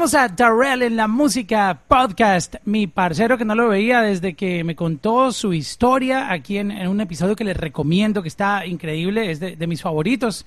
[0.00, 4.64] tenemos a Darrell en la música podcast, mi parcero que no lo veía desde que
[4.64, 9.40] me contó su historia aquí en, un episodio que les recomiendo, que está increíble, es
[9.40, 10.46] de, mis favoritos,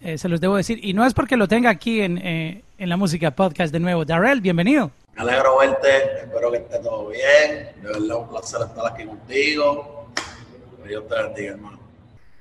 [0.00, 0.82] eh, se los debo decir.
[0.82, 4.06] Y no es porque lo tenga aquí en, eh, en la música podcast de nuevo.
[4.06, 4.90] Darrell, bienvenido.
[5.16, 7.72] Me alegro verte, espero que esté todo bien.
[7.82, 10.08] De verdad, un placer estar aquí contigo.
[10.82, 11.78] Que Dios te bendiga, hermano.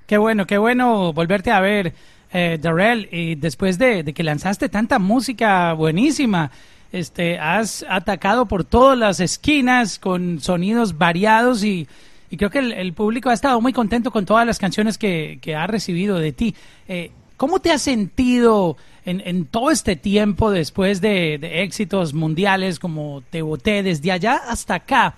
[0.08, 1.94] Qué bueno, qué bueno volverte a ver
[2.34, 6.50] eh, Darrell, y después de, que lanzaste tanta música buenísima,
[6.92, 11.88] este, has atacado por todas las esquinas con sonidos variados y,
[12.36, 16.18] creo que el, público ha estado muy contento con todas las canciones que, ha recibido
[16.18, 16.56] de ti.
[16.88, 23.44] Eh, ¿Cómo te has sentido en, todo este tiempo después de, éxitos mundiales como Te
[23.44, 25.14] Boté, desde allá hasta acá?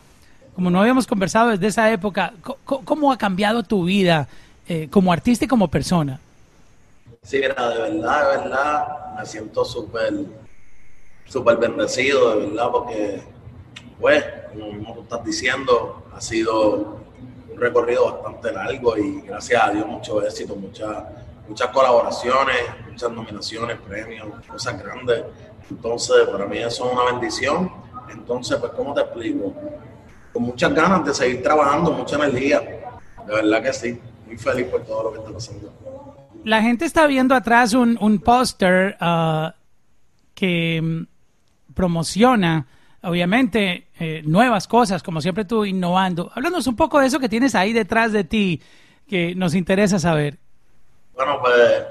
[0.54, 2.34] Como no habíamos conversado desde esa época,
[2.66, 4.28] ¿cómo, ha cambiado tu vida
[4.68, 6.20] eh, como artista y como persona?
[7.26, 10.14] Sí, mira, de verdad, de verdad, me siento súper,
[11.26, 13.24] súper bendecido, de verdad, porque,
[14.00, 14.24] pues,
[14.54, 17.02] como tú estás diciendo, ha sido
[17.52, 21.04] un recorrido bastante largo y gracias a Dios mucho éxito, muchas
[21.48, 22.58] muchas colaboraciones,
[22.92, 25.24] muchas nominaciones, premios, cosas grandes.
[25.68, 27.72] Entonces, para mí eso es una bendición.
[28.12, 29.52] Entonces, pues, ¿cómo te explico?
[30.32, 32.60] Con muchas ganas de seguir trabajando, mucha energía.
[33.26, 34.00] De verdad que sí.
[34.28, 35.85] Muy feliz por todo lo que está pasando
[36.46, 39.56] la gente está viendo atrás un, un póster ah,
[40.36, 42.68] que mm, promociona,
[43.02, 46.32] obviamente, eh, nuevas cosas, como siempre tú innovando.
[46.36, 48.62] Háblanos un poco de eso que tienes ahí detrás de ti,
[49.08, 50.38] que nos interesa saber.
[51.16, 51.84] Bueno, pues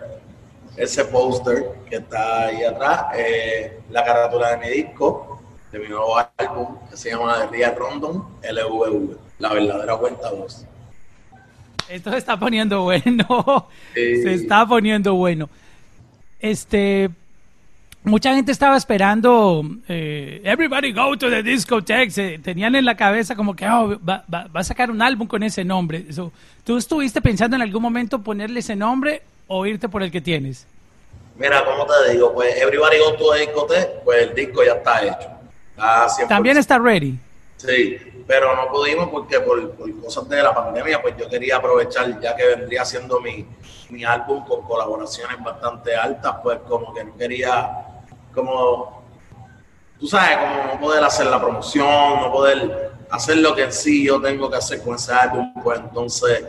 [0.77, 6.17] ese póster que está ahí atrás, eh, la carátula de mi disco, de mi nuevo
[6.17, 10.67] álbum, que se llama The Real Rondon, LVV, La Verdadera Cuenta 2.
[11.89, 13.69] Esto se está poniendo bueno.
[13.95, 15.49] Se está poniendo bueno.
[16.41, 17.11] Este.
[18.03, 22.39] Mucha gente estaba esperando eh, Everybody Go to the Discotheque.
[22.39, 26.05] tenían en la cabeza como que oh, va, a sacar un álbum con ese nombre.
[26.65, 30.67] ¿Tú estuviste pensando en algún momento ponerle ese nombre o irte por el que tienes?
[31.39, 35.03] Mira, como te digo, pues Everybody Go to the Discotheque, pues el disco ya está
[35.03, 36.27] hecho.
[36.29, 37.19] También está ready.
[37.57, 42.35] Sí, pero no pudimos porque por, cosas de la pandemia, pues yo quería aprovechar, ya
[42.35, 43.47] que vendría siendo mi,
[43.91, 47.87] mi álbum con colaboraciones bastante altas, pues como que no quería,
[48.35, 49.03] como,
[49.99, 54.07] tú sabes, como no poder hacer la promoción, no poder hacer lo que en sí
[54.07, 56.45] yo tengo que hacer con ese álbum, pues entonces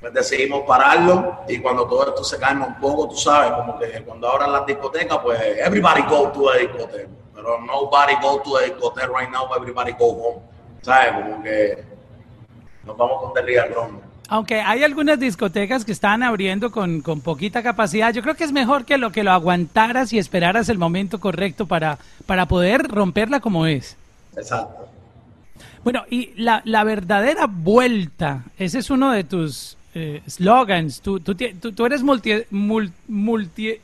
[0.00, 4.02] pues decidimos pararlo y cuando todo esto se calma un poco, tú sabes, como que
[4.02, 8.62] cuando abran las discotecas, pues everybody go to a discoteca, pero nobody go to a
[8.62, 10.51] discoteca right now, everybody go home.
[10.82, 11.12] ¿Sabes?
[11.12, 11.82] Como que
[12.84, 13.60] nos vamos con The
[14.28, 18.84] Aunque hay algunas discotecas que están abriendo con, poquita capacidad, yo creo que es mejor
[18.84, 23.66] que lo que lo aguantaras y esperaras el momento correcto para, para poder romperla como
[23.66, 23.96] es.
[24.36, 24.88] Exacto.
[25.84, 31.00] Bueno, y la, la verdadera vuelta, ese es uno de tus eh, slogans.
[31.00, 33.80] Tú, tú, tú, eres multi, multi,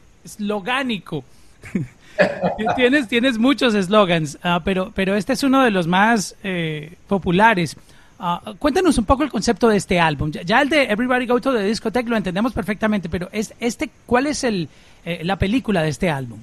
[2.76, 7.76] tienes, tienes muchos eslogans, ah, pero, pero este es uno de los más eh, populares.
[8.18, 10.30] Ah, cuéntanos un poco el concepto de este álbum.
[10.30, 14.26] Ya, el de Everybody Go to the Discotheque lo entendemos perfectamente, pero es, este, ¿cuál
[14.26, 14.68] es el,
[15.04, 16.38] eh, la película de este álbum?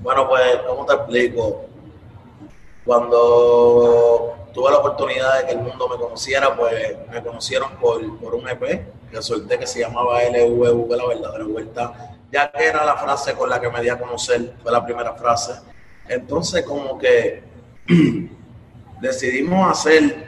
[0.00, 1.64] Bueno, pues, ¿cómo te explico?
[2.84, 8.34] Cuando tuve la oportunidad de que el mundo me conociera, pues me conocieron por, por
[8.36, 12.96] un EP que solté que se llamaba LVV, La Verdadera Vuelta ya que era la
[12.96, 15.54] frase con la que me di a conocer, fue la primera frase.
[16.06, 17.42] Entonces como que
[19.00, 20.26] decidimos hacer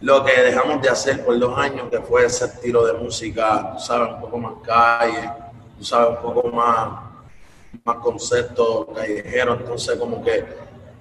[0.00, 3.80] lo que dejamos de hacer por dos años, que fue ese estilo de música, tú
[3.80, 5.30] sabes, un poco más calle,
[5.80, 7.00] sabes, un poco más,
[7.84, 10.44] más concepto callejero, entonces como que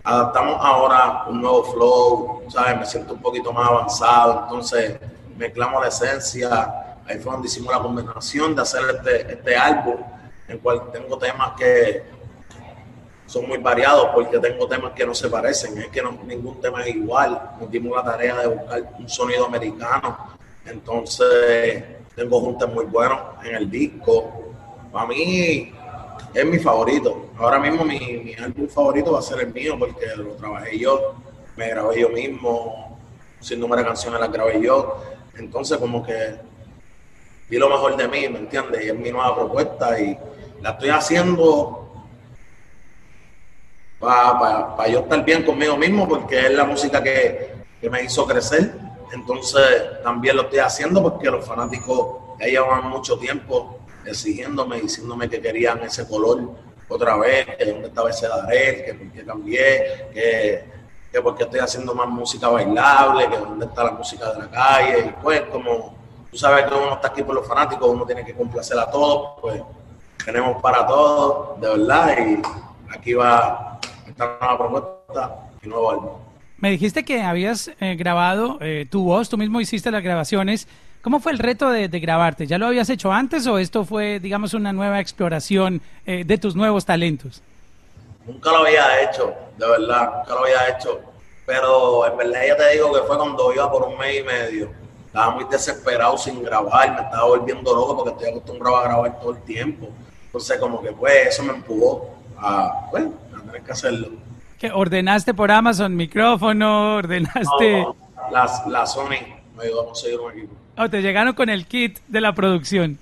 [0.04, 5.00] adaptamos ahora un nuevo flow, sabes, me siento un poquito más avanzado, entonces
[5.36, 9.96] mezclamos la esencia, ahí fue donde hicimos la combinación de hacer este, este álbum,
[10.48, 12.04] en el cual tengo temas que
[13.26, 16.96] son muy variados porque tengo temas que no se parecen, es que ningún tema es
[16.96, 20.18] igual, nos dimos la tarea de buscar un sonido americano,
[20.66, 21.84] entonces
[22.16, 24.54] tengo juntas muy buenos en el disco,
[24.92, 25.74] para mí
[26.34, 30.06] es mi favorito, ahora mismo mi, mi álbum favorito va a ser el mío porque
[30.16, 31.16] lo trabajé yo,
[31.58, 32.98] me grabé yo mismo,
[33.42, 35.04] sin número de canciones las grabé yo,
[35.38, 36.36] entonces como que
[37.50, 38.86] di lo mejor de mí, ¿me entiendes?
[38.86, 40.18] Y es mi nueva propuesta y
[40.62, 41.84] la estoy haciendo
[44.00, 47.56] para yo estar bien conmigo mismo porque es la música que,
[47.90, 48.74] me hizo crecer.
[49.14, 55.40] Entonces también lo estoy haciendo porque los fanáticos ya llevan mucho tiempo exigiéndome, diciéndome que
[55.40, 56.52] querían ese color
[56.90, 60.64] otra vez, que dónde estaba ese Darel, que por qué cambié, que,
[61.12, 64.50] que por qué estoy haciendo más música bailable, que dónde está la música de la
[64.50, 65.97] calle, y pues como
[66.32, 69.40] tú sabes que uno está aquí por los fanáticos, uno tiene que complacer a todos,
[69.42, 69.62] pues
[70.24, 72.42] tenemos para todos, de verdad, y
[72.96, 76.10] aquí va esta nueva propuesta y nuevo álbum.
[76.58, 80.68] Me dijiste que habías eh, grabado eh, tu voz, tú mismo hiciste las grabaciones.
[81.02, 82.48] ¿Cómo fue el reto de, grabarte?
[82.48, 86.56] ¿Ya lo habías hecho antes o esto fue, digamos, una nueva exploración eh, de tus
[86.56, 87.44] nuevos talentos?
[88.26, 91.00] Nunca lo había hecho, de verdad, nunca lo había hecho.
[91.46, 94.87] Pero en verdad ya te digo que fue cuando iba por un mes y medio.
[95.18, 99.32] Estaba muy desesperado sin grabar, me estaba volviendo loco porque estoy acostumbrado a grabar todo
[99.32, 99.90] el tiempo.
[100.28, 103.06] Entonces como que pues eso me empujó a, pues,
[103.36, 104.10] a tener que hacerlo.
[104.60, 106.98] ¿Qué, ¿Ordenaste por Amazon micrófono?
[106.98, 107.88] ¿Ordenaste...?
[108.32, 109.26] la, Sony
[109.58, 110.54] me ayudó a conseguir un equipo.
[110.78, 113.00] Oh, te llegaron con el kit de la producción.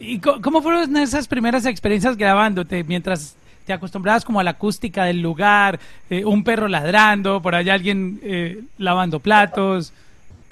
[0.00, 3.36] ¿Y cómo fueron esas primeras experiencias grabándote mientras
[3.66, 5.78] te acostumbrabas como a la acústica del lugar,
[6.10, 9.92] eh, un perro ladrando, por allá alguien eh, lavando platos?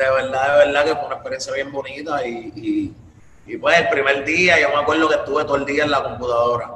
[0.01, 2.95] De verdad, de verdad que fue una experiencia bien bonita y,
[3.47, 6.03] y, pues el primer día yo me acuerdo que estuve todo el día en la
[6.03, 6.71] computadora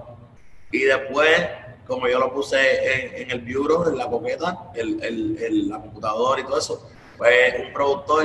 [0.71, 1.41] y después
[1.87, 6.45] como yo lo puse en, el bureau, en la coqueta, el, el, la computadora y
[6.45, 6.87] todo eso,
[7.17, 8.25] pues un productor,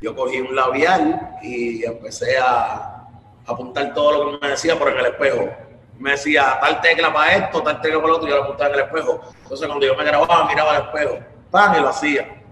[0.00, 3.08] yo cogí un labial y empecé a,
[3.46, 5.48] apuntar todo lo que me decía por en el espejo.
[5.98, 8.70] Me decía tal tecla para esto, tal tecla para lo otro, y yo lo apuntaba
[8.70, 9.20] en el espejo.
[9.42, 11.18] Entonces cuando yo me grababa, miraba al espejo,
[11.50, 11.74] ¡pam!
[11.76, 12.43] y lo hacía.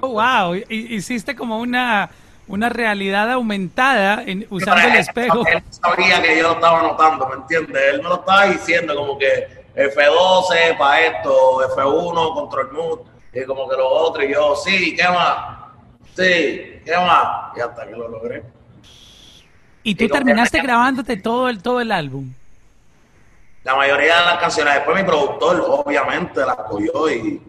[0.00, 2.10] Oh, wow, hiciste como una
[2.48, 5.46] una realidad aumentada en, usando el espejo.
[5.46, 7.82] Él sabía que yo lo estaba notando, ¿me entiendes?
[7.92, 13.00] Él me lo estaba diciendo como que F12 para esto, F1, control mood,
[13.32, 15.58] y como que lo otro, y yo, sí, ¿qué más?
[16.16, 17.56] Sí, ¿qué más?
[17.56, 18.42] Y hasta que lo logré.
[19.82, 22.32] ¿Y tú terminaste grabándote todo el, todo el álbum?
[23.62, 27.42] La mayoría de las canciones, después mi productor, obviamente, las cogió y,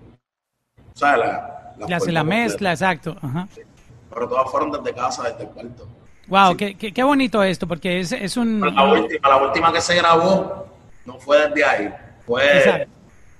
[0.93, 1.19] ¿sabes?
[1.25, 3.15] La, la, hace la mezcla, exacto.
[3.21, 3.47] Ajá.
[4.13, 5.87] Pero todas fueron desde casa, desde el cuarto.
[6.27, 8.61] Wow, qué, qué, qué, bonito esto, porque es, es un...
[8.61, 10.67] La última, la última que se grabó
[11.05, 11.93] no fue desde ahí,
[12.25, 12.87] pues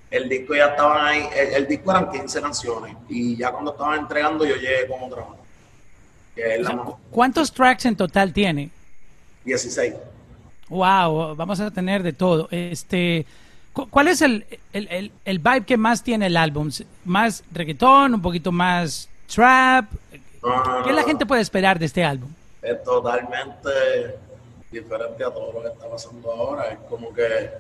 [0.10, 4.44] el disco ya estaban ahí, el, disco eran 15 canciones y ya cuando estaban entregando
[4.44, 5.24] yo llegué con otra
[7.12, 8.70] ¿Cuántos tracks en total tiene?
[9.44, 9.94] 16.
[10.70, 12.48] Wow, vamos a tener de todo.
[12.52, 13.26] Este,
[13.74, 16.69] ¿Cuál es el, el, el, vibe que más tiene el álbum?
[17.06, 18.16] ¿Más reggaetón?
[18.16, 19.86] ¿Un poquito más trap?
[20.83, 22.30] ¿Qué la gente puede esperar de este álbum?
[22.62, 23.69] Es totalmente
[24.71, 26.71] diferente a todo lo que está pasando ahora.
[26.71, 27.51] Es como que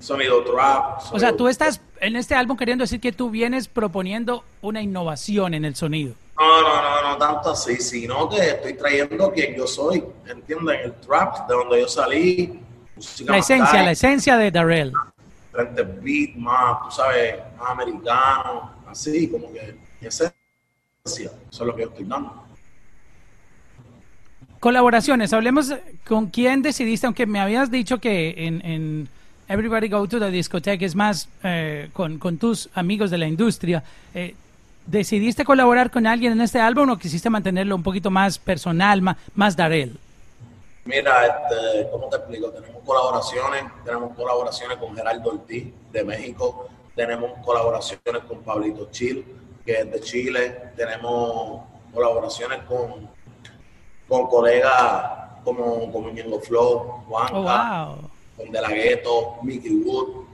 [0.00, 1.00] sonido trap.
[1.12, 5.54] o sea, tú estás en este álbum queriendo decir que tú vienes proponiendo una innovación
[5.54, 6.14] en el sonido.
[6.38, 10.80] No, no, no, no tanto así, sino que estoy trayendo quien yo soy, ¿entienden?
[10.80, 12.60] El trap, de donde yo salí.
[13.26, 14.92] La esencia, la esencia de Darrell.
[15.50, 20.34] Frente beat más, tú sabes, más americano, así, como que esencia,
[21.04, 22.42] eso es lo que yo estoy dando.
[24.60, 25.74] Colaboraciones, hablemos
[26.06, 29.08] con quién decidiste, aunque me habías dicho que en
[29.52, 33.82] Everybody Go to the Discotheque es más eh, con, tus amigos de la industria.
[34.14, 34.34] Eh,
[34.86, 39.16] ¿Decidiste colaborar con alguien en este álbum o quisiste mantenerlo un poquito más personal, más,
[39.34, 39.98] más Darel?
[40.84, 42.50] Mira, este, ¿cómo te explico?
[42.50, 49.24] Tenemos colaboraciones, tenemos colaboraciones con Geraldo Ortiz de México, tenemos colaboraciones con Pablito Chil,
[49.64, 51.62] que es de Chile, tenemos
[51.94, 53.08] colaboraciones con,
[54.08, 60.24] con colegas como, como Ñengo Flow, Juanca, oh, wow con De La Ghetto, Mickey Wood.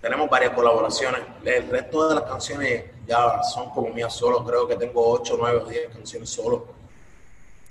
[0.00, 1.22] Tenemos varias colaboraciones.
[1.44, 4.44] El resto de las canciones ya son como mías solo.
[4.44, 6.66] Creo que tengo 8, 9 o 10 canciones solo.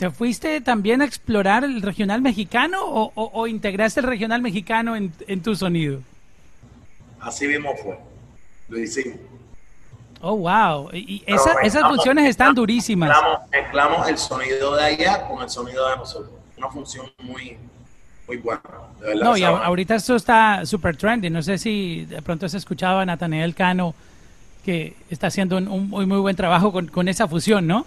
[0.04, 5.14] ¿Te fuiste también a explorar el regional mexicano o, o, integraste el regional mexicano en,
[5.30, 6.02] en, tu sonido?
[7.22, 7.98] Así mismo fue.
[8.68, 9.18] Lo hicimos.
[10.20, 10.90] Oh, wow.
[10.92, 13.18] Y esas funciones están durísimas.
[13.50, 16.34] mezclamos el sonido de allá con el sonido de nosotros.
[16.58, 17.56] Una función muy,
[18.28, 18.62] muy bueno.
[19.22, 21.30] no, y ahorita esto está súper trendy.
[21.30, 23.96] No sé si de pronto has escuchado a Nathaniel Cano,
[24.66, 27.86] que está haciendo un, muy, muy buen trabajo con, con, esa fusión, ¿no?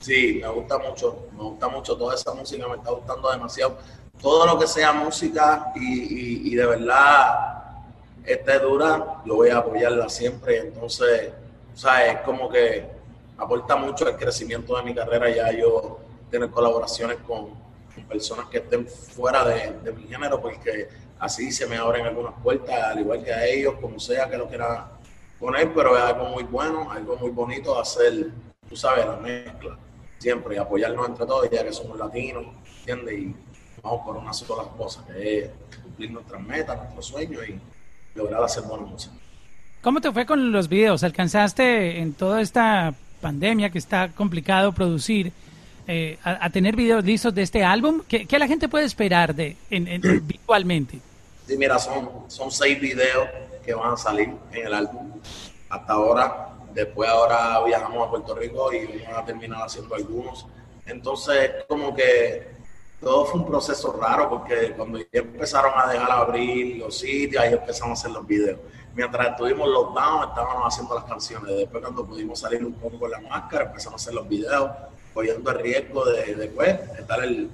[0.00, 1.28] Sí, me gusta mucho.
[1.32, 3.78] Me gusta mucho toda esa música, me está gustando demasiado.
[4.20, 7.56] Todo lo que sea música y, y, de verdad
[8.24, 10.58] esté dura, yo voy a apoyarla siempre.
[10.58, 11.32] Entonces,
[11.74, 12.88] o sea, es como que
[13.36, 15.28] aporta mucho el crecimiento de mi carrera.
[15.30, 15.98] Ya yo
[16.30, 17.66] tengo colaboraciones con
[18.04, 20.88] personas que estén fuera de, mi género, porque
[21.18, 24.48] así se me abren algunas puertas, al igual que a ellos, como sea que lo
[24.48, 24.84] quieran
[25.38, 28.30] poner, pero es algo muy bueno, algo muy bonito hacer,
[28.68, 29.76] tú sabes, la mezcla,
[30.18, 32.44] siempre, y apoyarnos entre todos, ya que somos latinos,
[32.80, 33.18] ¿entiendes?
[33.18, 33.34] Y
[33.82, 35.50] vamos por una sola cosa, que es
[35.82, 37.58] cumplir nuestras metas, nuestros sueños y
[38.16, 39.14] lograr hacer buena música.
[39.82, 41.04] ¿Cómo te fue con los videos?
[41.04, 45.32] ¿Alcanzaste en toda esta pandemia que está complicado producir
[45.86, 48.02] eh, a, tener videos listos de este álbum?
[48.08, 50.98] ¿Qué, la gente puede esperar de en, en, visualmente?
[51.46, 53.28] Sí, mira, son, son seis videos
[53.64, 55.12] que van a salir en el álbum.
[55.68, 60.46] Hasta ahora, después ahora viajamos a Puerto Rico y vamos a terminar haciendo algunos.
[60.84, 62.54] Entonces, como que
[63.00, 67.54] todo fue un proceso raro porque cuando ya empezaron a dejar abrir los sitios, ahí
[67.54, 68.60] empezamos a hacer los videos.
[68.94, 71.56] Mientras estuvimos lockdown, estábamos haciendo las canciones.
[71.56, 74.70] Después, cuando pudimos salir un poco con la máscara, empezamos a hacer los videos,
[75.14, 77.50] cogiendo el riesgo de después estar el,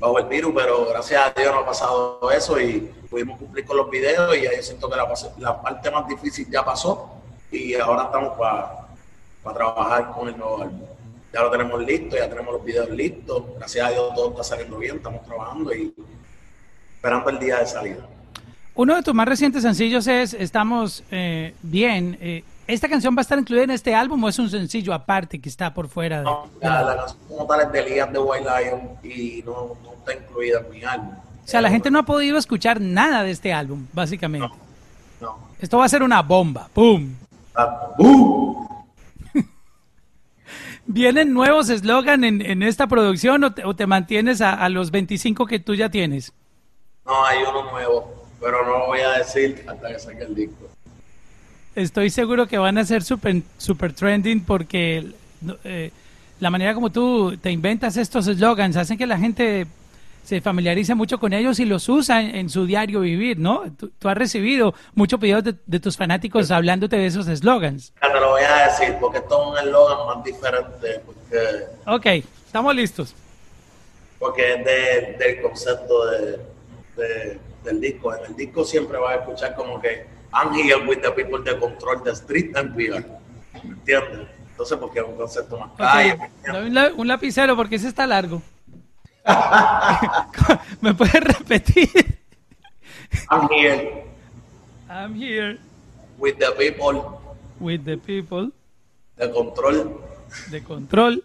[0.00, 2.80] bajo el virus, pero gracias a Dios no ha pasado eso y
[3.10, 5.06] pudimos cumplir con los videos y ahí siento que la,
[5.38, 7.13] la parte más difícil ya pasó
[7.54, 10.94] y ahora estamos para trabajar con el nuevo álbum
[11.34, 13.42] ya lo tenemos listo, ya tenemos los videos listos.
[13.58, 15.92] Gracias a Dios todo está saliendo bien, estamos trabajando y
[16.94, 18.06] esperando el día de salida.
[18.76, 22.16] Uno de tus más recientes sencillos es Estamos eh, Bien.
[22.20, 25.38] Eh, ¿Esta canción va a estar incluida en este álbum o es un sencillo aparte
[25.40, 26.18] que está por fuera?
[26.18, 26.24] De...
[26.24, 30.60] No, la, canción como tal es de Liam de White Lion y no, está incluida
[30.60, 31.10] en mi álbum.
[31.10, 34.48] O sea, la gente no ha podido escuchar nada de este álbum, básicamente.
[35.20, 35.38] No, no.
[35.60, 36.70] Esto va a ser una bomba.
[36.72, 37.14] ¡Pum!
[40.86, 45.88] ¿Vienen nuevos eslogan en, esta producción o te, mantienes a, los 25 que tú ya
[45.88, 46.32] tienes?
[47.06, 50.68] No, hay uno nuevo, pero no lo voy a decir hasta que saque el disco.
[51.74, 55.12] Estoy seguro que van a ser super, super trending porque
[55.64, 55.90] eh,
[56.38, 59.66] la manera como tú te inventas estos eslogans hacen que la gente
[60.24, 63.62] se familiariza mucho con ellos y los usa en, su diario vivir, ¿no?
[63.76, 67.92] Tú, has recibido muchos pedidos de, tus fanáticos hablándote de esos eslogans.
[68.02, 71.02] Ya te lo voy a decir, porque esto es un eslogan más diferente.
[71.04, 71.38] Porque,
[71.86, 73.14] ok, estamos listos.
[74.18, 78.14] Porque es del concepto de, del disco.
[78.14, 81.60] En el disco siempre vas a escuchar como que I'm here with the people that
[81.60, 83.04] control the street and PR.
[83.62, 84.26] ¿Me entiendes?
[84.50, 86.18] Entonces, porque es un concepto más calle.
[86.96, 88.40] un lapicero porque ese está largo.
[90.80, 92.18] ¿Me puedes repetir?
[93.30, 94.04] I'm here.
[94.90, 95.58] I'm here.
[96.18, 97.20] With the people.
[97.58, 98.50] With the people.
[99.16, 100.00] The control.
[100.50, 101.20] The control.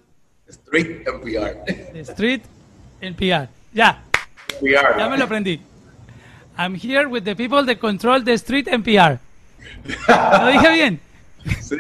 [0.47, 1.51] The street NPR.
[1.93, 2.43] The street
[3.01, 3.49] NPR.
[3.73, 3.99] Ya.
[4.59, 4.97] PR.
[4.97, 5.59] Ya me lo aprendí.
[6.57, 9.19] I'm here with the people that control the street NPR.
[10.07, 10.99] ¿Lo dije bien?
[11.61, 11.75] Sí.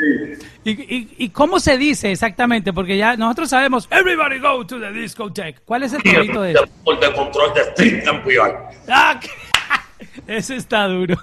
[0.63, 2.73] ¿Y, cómo se dice exactamente?
[2.73, 5.61] Porque ya nosotros sabemos, everybody go to the discotheque.
[5.65, 6.65] ¿Cuál es el favorito de eso?
[6.83, 8.03] Por de control de street
[8.89, 9.19] ah,
[10.27, 11.17] Ese está duro.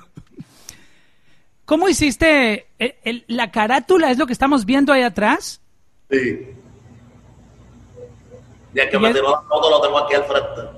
[1.64, 2.66] ¿Cómo hiciste
[3.26, 4.10] la carátula?
[4.10, 5.60] ¿Es lo que estamos viendo ahí atrás?
[6.10, 6.46] Sí.
[8.72, 10.76] Ya que me tiró la foto, lo tengo aquí al frente.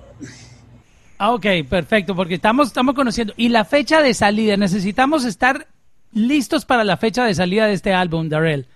[1.19, 3.35] Ah, ok, perfecto, porque estamos, estamos conociendo.
[3.37, 5.67] Y la fecha de salida, necesitamos estar
[6.13, 8.67] listos para la fecha de salida de este álbum, Darrell?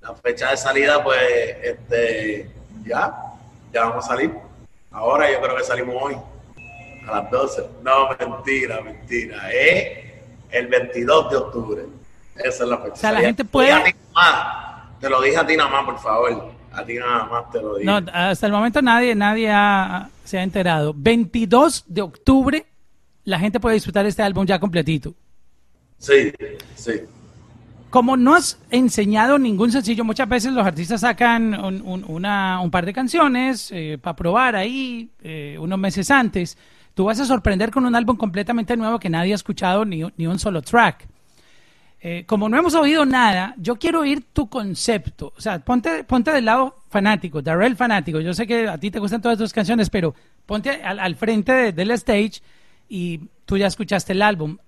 [0.00, 1.18] La fecha de salida, pues,
[1.62, 2.50] este,
[2.84, 3.14] ya,
[3.72, 4.32] ya vamos a salir.
[4.90, 6.16] Ahora yo creo que salimos hoy,
[7.06, 7.62] a las 12.
[7.82, 9.50] No, mentira, mentira.
[9.52, 9.98] Es
[10.50, 11.82] el 22 de octubre.
[12.36, 12.94] Esa es la fecha.
[12.94, 13.94] O sea, la gente puede...
[15.00, 16.50] Te lo dije a ti nada más, por favor.
[16.72, 17.86] A ti nada más te lo dije.
[17.86, 19.48] No, hasta el momento nadie, nadie
[20.24, 20.92] se ha enterado.
[20.96, 22.66] 22 de octubre,
[23.24, 25.14] la gente puede disfrutar este álbum ya completito.
[25.98, 26.32] Sí,
[26.74, 26.92] sí.
[27.90, 32.84] Como no has enseñado ningún sencillo, muchas veces los artistas sacan un, una, un par
[32.84, 36.58] de canciones eh, para probar ahí eh, unos meses antes.
[36.94, 40.26] Tú vas a sorprender con un álbum completamente nuevo que nadie ha escuchado ni, ni
[40.26, 41.08] un solo track.
[42.00, 45.32] Eh, como no hemos oído nada, yo quiero oír tu concepto.
[45.36, 48.20] O sea, ponte, ponte del lado fanático, Darrell fanático.
[48.20, 50.14] Yo sé que a ti te gustan todas tus canciones, pero
[50.46, 52.40] ponte al, frente del stage
[52.88, 54.58] y tú ya escuchaste el álbum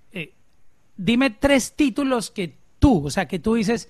[1.01, 3.89] dime tres títulos que tú, o sea, que tú dices,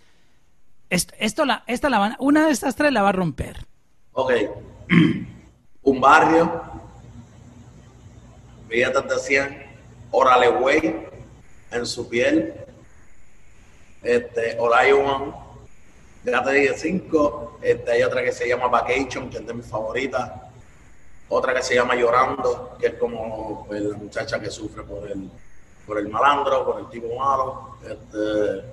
[0.90, 3.66] esto, la, esta la van, una de estas tres la va a romper.
[4.14, 4.32] Ok.
[5.84, 6.62] Un barrio.
[8.70, 9.58] Fíjate, decían,
[10.12, 11.08] Orale Way,
[11.72, 12.54] en su piel.
[14.04, 15.34] Este, One,
[16.24, 17.60] ya te dije cinco.
[17.62, 20.32] Este, hay otra que se llama Vacation, que es de mis favoritas.
[21.28, 25.30] Otra que se llama Llorando, que es como pues, la muchacha que sufre por el
[25.92, 27.76] por el malandro, por el tipo malo.
[27.84, 28.64] Este,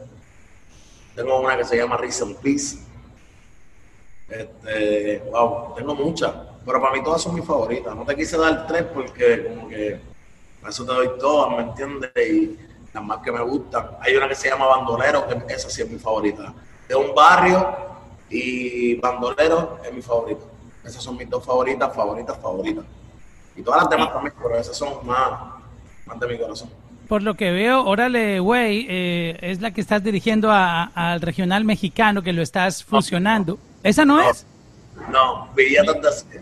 [1.17, 2.79] tengo una que se llama Reason Peace.
[4.29, 6.33] Este, wow, tengo muchas,
[6.65, 7.93] pero para mí todas son mis favoritas.
[7.97, 10.01] No te quise dar tres porque como que
[10.61, 12.13] para eso te doy todas, ¿me entiendes?
[12.17, 12.57] Y
[12.95, 13.97] las más que me gustan.
[13.99, 16.55] Hay una que se llama Bandolero, que esa sí es mi favorita.
[16.87, 17.67] De un barrio
[18.31, 20.47] y Bandolero es mi favorito.
[20.85, 22.85] Esas son mis dos favoritas, favoritas, favoritas.
[23.57, 25.33] Y todas las demás también, pero esas son más,
[26.07, 26.71] más de mi corazón.
[27.09, 32.23] Por lo que veo, Órale Güey eh, es la que estás dirigiendo al regional mexicano,
[32.23, 33.59] que lo estás fusionando.
[33.83, 34.45] ¿Esa no, es?
[35.11, 36.41] No, Billetes de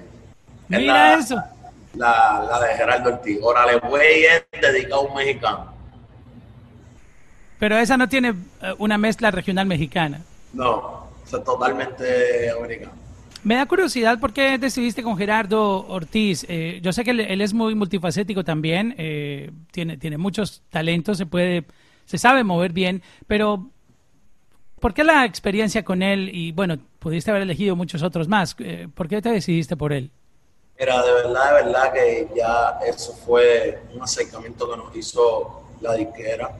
[0.68, 1.40] Mira eso.
[1.94, 3.38] La, la, de Gerardo Ortiz.
[3.42, 5.72] Órale Güey es dedicado a un mexicano.
[7.60, 10.22] Pero esa no tiene eh, una mezcla regional mexicana.
[10.52, 13.05] No, es totalmente americano.
[13.46, 16.44] Me da curiosidad por qué decidiste con Gerardo Ortiz.
[16.48, 21.26] Eh, yo sé que él, es muy multifacético también, eh, tiene, tiene muchos talentos, se
[21.26, 21.64] puede,
[22.06, 23.70] se sabe mover bien, pero
[24.80, 26.28] ¿por qué la experiencia con él?
[26.34, 28.56] Y bueno, pudiste haber elegido muchos otros más.
[28.58, 30.10] Eh, ¿Por qué te decidiste por él?
[30.76, 35.94] Mira, de verdad, de verdad que ya eso fue un acercamiento que nos hizo la
[35.94, 36.50] disquera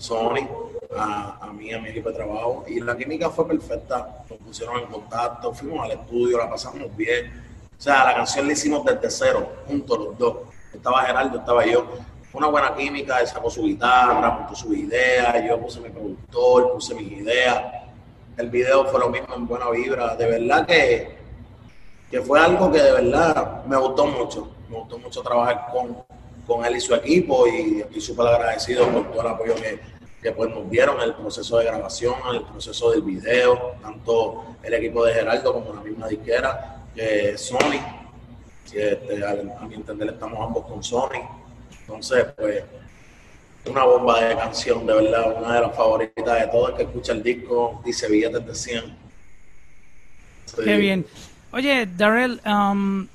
[0.00, 0.48] Sony,
[0.96, 2.64] a, a mí, a mi equipo de trabajo.
[2.66, 4.24] Y la química fue perfecta.
[4.28, 7.30] Nos pusieron en contacto, fuimos al estudio, la pasamos bien.
[7.78, 10.36] O sea, la canción la hicimos desde cero, juntos los dos.
[10.72, 11.86] Estaba Gerardo, estaba yo.
[12.32, 16.94] Una buena química, él sacó su guitarra, puso su idea, yo puse mi productor, puse
[16.94, 17.62] mis ideas.
[18.36, 20.16] El video fue lo mismo en buena vibra.
[20.16, 21.18] De verdad que,
[22.10, 24.50] que fue algo que de verdad me gustó mucho.
[24.68, 25.96] Me gustó mucho trabajar con,
[26.50, 29.78] con él y su equipo y estoy súper agradecido por todo el apoyo que,
[30.20, 34.56] que pues, nos dieron en el proceso de grabación, en el proceso del video, tanto
[34.60, 37.78] el equipo de Gerardo como la misma disquera, que Sony,
[38.68, 41.22] que este, a, mi entender estamos ambos con Sony.
[41.82, 42.64] Entonces, pues,
[43.66, 47.22] una bomba de canción, de verdad, una de las favoritas de todos que escucha el
[47.22, 48.96] disco, dice billetes de 100.
[50.64, 51.06] Qué bien.
[51.52, 53.06] Oye, Darrell, um,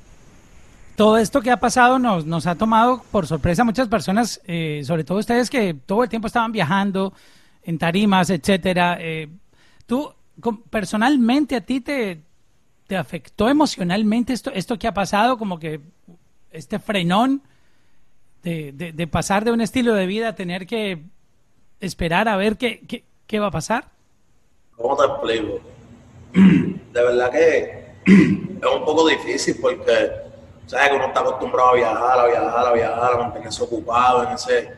[0.95, 5.03] todo esto que ha pasado nos, ha tomado por sorpresa a muchas personas, eh, sobre
[5.03, 7.13] todo ustedes que todo el tiempo estaban viajando
[7.63, 8.97] en tarimas, etcétera.
[8.99, 9.29] Eh,
[9.85, 10.13] ¿Tú
[10.69, 12.21] personalmente a ti te,
[12.95, 15.81] afectó emocionalmente esto, esto que ha pasado, como que
[16.51, 17.41] este frenón
[18.43, 21.01] de, pasar de un estilo de vida a tener que
[21.79, 23.89] esperar a ver qué, qué, qué va a pasar?
[24.75, 25.59] ¿Cómo te explico?
[26.93, 30.24] De verdad que es un poco difícil porque
[30.67, 34.29] sabes que uno está acostumbrado a viajar, a viajar, a viajar, a mantenerse ocupado en
[34.33, 34.73] ese,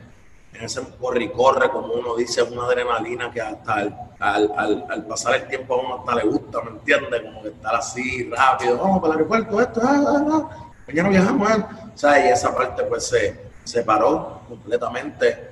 [0.54, 5.48] en ese corre como uno dice, una adrenalina que hasta al, al, al, pasar el
[5.48, 7.22] tiempo a uno hasta le gusta, ¿me entiendes?
[7.22, 11.52] Como que estar así rápido, vamos para el aeropuerto, esto, ah, ah, ah, mañana viajamos,
[11.52, 11.66] ¿eh?
[11.94, 15.52] o sea, y esa parte pues se, se paró completamente.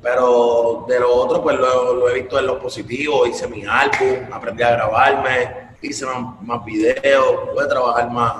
[0.00, 4.32] Pero de lo otro, pues lo, lo, he visto en lo positivo, hice mi álbum,
[4.32, 8.34] aprendí a grabarme, hice más, más videos, pude trabajar más,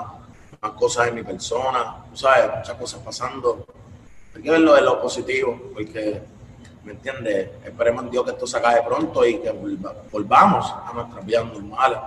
[0.63, 3.67] más cosas en mi persona, tú sabes, muchas cosas pasando.
[4.33, 6.21] Hay que verlo de lo positivo, porque,
[6.85, 7.49] ¿me entiendes?
[7.65, 9.51] Esperemos en Dios que esto se acabe pronto y que
[10.11, 11.99] volvamos a nuestras vidas normales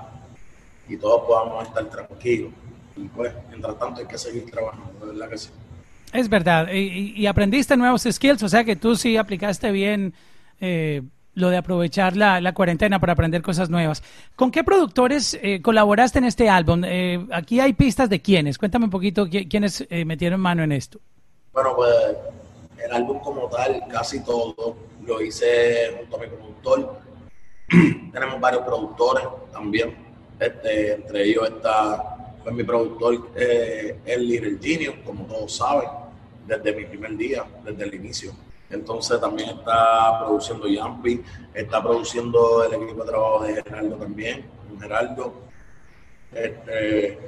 [0.88, 2.52] y todos podamos estar tranquilos.
[2.96, 5.50] Y pues, mientras tanto, hay que seguir trabajando, de verdad que sí.
[6.12, 10.14] Es verdad, y, aprendiste nuevos skills, o sea que tú sí aplicaste bien
[10.60, 11.02] eh,
[11.36, 14.02] lo de aprovechar la, la, cuarentena para aprender cosas nuevas.
[14.34, 16.82] ¿Con qué productores eh, colaboraste en este álbum?
[16.84, 18.58] Eh, aquí hay pistas de quiénes.
[18.58, 20.98] Cuéntame un poquito quiénes eh, metieron mano en esto.
[21.52, 21.94] Bueno, pues
[22.82, 26.98] el álbum como tal, casi todo, lo hice junto a mi productor.
[28.12, 29.94] Tenemos varios productores también.
[30.40, 35.88] Este, entre ellos está pues, mi productor, el Little Genius, como todos saben,
[36.46, 38.32] desde mi primer día, desde el inicio
[38.70, 41.22] entonces también está produciendo Yampi,
[41.54, 44.44] está produciendo el equipo de trabajo de Geraldo también,
[44.80, 45.34] Geraldo.
[46.32, 47.18] Este,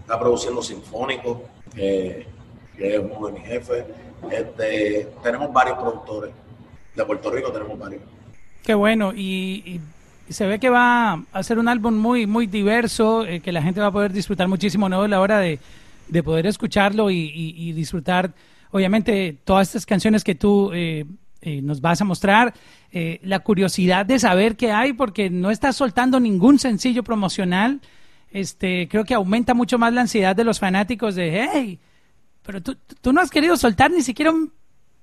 [0.00, 1.44] está produciendo Sinfónico,
[1.74, 2.26] que,
[2.78, 3.84] es uno de mis jefes.
[4.30, 6.32] Este, tenemos varios productores.
[6.94, 8.02] De Puerto Rico tenemos varios.
[8.62, 9.12] Qué bueno.
[9.14, 9.80] Y,
[10.28, 13.80] se ve que va a ser un álbum muy, muy diverso, eh, que la gente
[13.80, 15.06] va a poder disfrutar muchísimo, ¿no?
[15.06, 15.58] La hora de,
[16.08, 18.32] de poder escucharlo y, y disfrutar
[18.74, 21.04] obviamente todas estas canciones que tú eh,
[21.42, 22.54] eh, nos vas a mostrar,
[22.90, 27.80] eh, la curiosidad de saber qué hay, porque no estás soltando ningún sencillo promocional,
[28.32, 31.78] este, creo que aumenta mucho más la ansiedad de los fanáticos de, hey,
[32.42, 34.52] pero tú, tú no has querido soltar ni siquiera un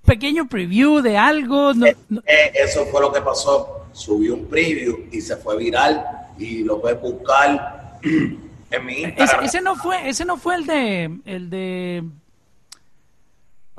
[0.03, 1.71] pequeño preview de algo.
[1.71, 3.86] eso fue lo que pasó.
[3.93, 6.05] Subí un preview y se fue viral
[6.38, 9.45] y lo puedes buscar en mi Instagram.
[9.45, 12.03] Ese, no fue, ese no fue el de, el de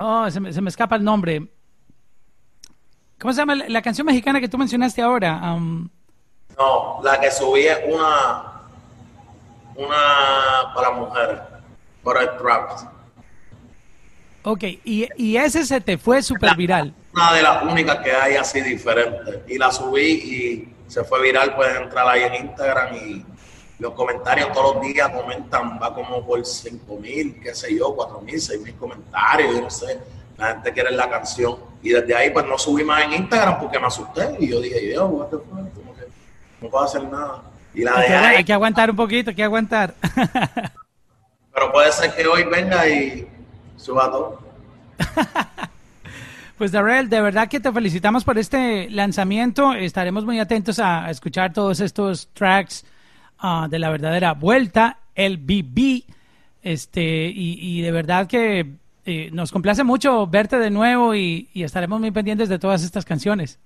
[0.05, 1.47] Oh, se me, escapa el nombre.
[3.21, 5.38] ¿Cómo se llama la, canción mexicana que tú mencionaste ahora?
[6.59, 8.62] no, la que subí es una,
[9.77, 11.38] una para mujeres,
[12.03, 12.71] para el trap.
[14.43, 16.93] Ok, y, y, ese se te fue súper viral.
[17.15, 19.45] Una de las únicas que hay así diferente.
[19.47, 21.55] Y la subí y se fue viral.
[21.55, 23.25] Puedes entrar ahí en Instagram y,
[23.83, 28.21] los comentarios todos los días comentan, va como por 5 mil, qué sé yo, 4
[28.21, 29.99] mil, 6 mil comentarios, yo no sé.
[30.38, 31.57] La gente quiere la canción.
[31.83, 34.37] Y desde ahí, pues no subí más en Instagram porque me asusté.
[34.38, 35.75] Y yo dije, Dios, what the fuck?
[35.75, 36.03] Como que
[36.61, 37.42] no puedo hacer nada.
[37.75, 39.95] Y la Hay que, dejé hay que aguantar un poquito, hay que aguantar.
[41.53, 43.29] Pero puede ser que hoy venga y
[43.77, 44.38] suba todo.
[46.59, 49.73] Pues Darrell, de verdad que te felicitamos por este lanzamiento.
[49.73, 52.85] Estaremos muy atentos a, a escuchar todos estos tracks
[53.68, 56.05] de la verdadera vuelta, el BB.
[56.62, 58.74] Este, y, y de verdad que
[59.05, 63.05] eh, nos complace mucho verte de nuevo y, y estaremos muy pendientes de todas estas
[63.05, 63.59] canciones.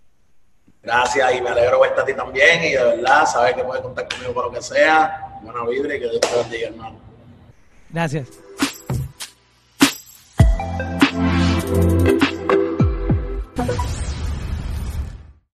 [0.83, 2.65] Gracias y me alegro verte a ti también.
[2.65, 5.39] Y de verdad, sabes que puedes contar conmigo por lo que sea.
[5.43, 6.97] Buena vibra y que Dios te bendiga, hermano.
[7.91, 8.29] Gracias.